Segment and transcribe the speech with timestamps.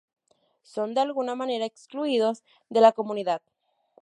[0.63, 3.43] Son de alguna manera excluidos de la comunidad.